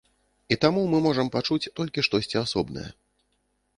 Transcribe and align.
І 0.53 0.55
таму 0.63 0.85
мы 0.93 1.01
можам 1.07 1.29
пачуць 1.37 1.71
толькі 1.81 2.07
штосьці 2.07 2.37
асобнае. 2.45 2.89